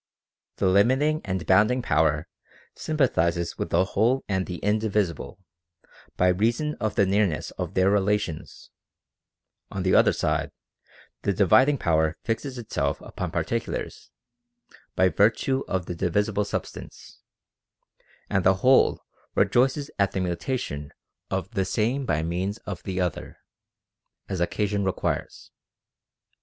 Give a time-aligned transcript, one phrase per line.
[0.55, 2.27] The limiting and bounding power
[2.73, 5.37] sympathizes with the whole and the indivisible,
[6.17, 8.71] by reason of the near ness of their relations;
[9.69, 10.49] on the other side,
[11.21, 14.09] the dividing power fixes itself upon particulars,
[14.95, 17.21] by virtue of the divis ible substance;
[18.27, 19.03] and the whole
[19.35, 20.91] rejoices at the mutation
[21.29, 23.37] of the Same by means of the Other,
[24.27, 25.51] as occasion requires.